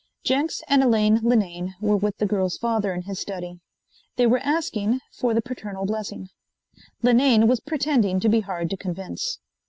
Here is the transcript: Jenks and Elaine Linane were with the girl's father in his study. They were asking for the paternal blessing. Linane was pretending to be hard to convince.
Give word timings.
Jenks 0.25 0.63
and 0.67 0.81
Elaine 0.81 1.19
Linane 1.21 1.75
were 1.79 1.95
with 1.95 2.17
the 2.17 2.25
girl's 2.25 2.57
father 2.57 2.91
in 2.91 3.03
his 3.03 3.19
study. 3.19 3.59
They 4.15 4.25
were 4.25 4.39
asking 4.39 4.99
for 5.13 5.35
the 5.35 5.43
paternal 5.43 5.85
blessing. 5.85 6.29
Linane 7.03 7.47
was 7.47 7.59
pretending 7.59 8.19
to 8.21 8.27
be 8.27 8.39
hard 8.39 8.71
to 8.71 8.77
convince. 8.77 9.37